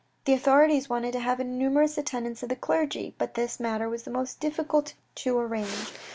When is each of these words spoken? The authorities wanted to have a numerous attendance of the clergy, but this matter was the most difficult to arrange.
The 0.25 0.33
authorities 0.33 0.89
wanted 0.89 1.11
to 1.11 1.19
have 1.19 1.39
a 1.39 1.43
numerous 1.43 1.95
attendance 1.95 2.41
of 2.41 2.49
the 2.49 2.55
clergy, 2.55 3.13
but 3.19 3.35
this 3.35 3.59
matter 3.59 3.87
was 3.87 4.01
the 4.01 4.09
most 4.09 4.39
difficult 4.39 4.95
to 5.17 5.37
arrange. 5.37 5.93